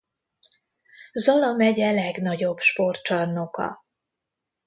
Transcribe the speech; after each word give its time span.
Zala 1.13 1.53
megye 1.55 1.91
legnagyobb 1.91 2.57
sportcsarnoka. 2.59 3.85